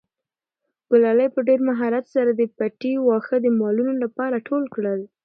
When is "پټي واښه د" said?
2.57-3.47